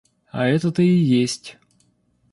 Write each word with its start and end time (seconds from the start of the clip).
А 0.31 0.47
это-то 0.47 0.81
и 0.81 0.87
есть. 0.87 1.59